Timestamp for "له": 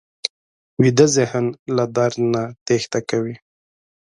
1.75-1.83